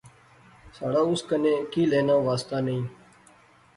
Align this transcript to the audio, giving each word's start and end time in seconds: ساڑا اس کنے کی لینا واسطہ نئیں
ساڑا 0.77 1.01
اس 1.11 1.21
کنے 1.29 1.53
کی 1.71 1.83
لینا 1.91 2.15
واسطہ 2.27 2.57
نئیں 2.65 2.85